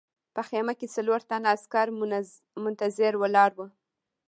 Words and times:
په 0.35 0.41
خیمه 0.47 0.73
کې 0.79 0.87
څلور 0.95 1.19
تنه 1.29 1.47
عسکر 1.55 1.87
منتظر 2.63 3.13
ولاړ 3.21 3.51
وو 3.57 3.67